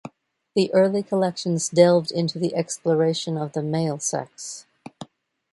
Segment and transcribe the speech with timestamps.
[0.55, 4.65] The early collections delved into the exploration of the male sex.